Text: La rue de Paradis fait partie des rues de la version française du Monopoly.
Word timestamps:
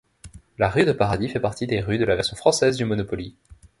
La 0.57 0.67
rue 0.67 0.83
de 0.83 0.93
Paradis 0.93 1.29
fait 1.29 1.39
partie 1.39 1.67
des 1.67 1.79
rues 1.79 1.99
de 1.99 2.05
la 2.05 2.15
version 2.15 2.35
française 2.35 2.75
du 2.75 2.85
Monopoly. 2.85 3.35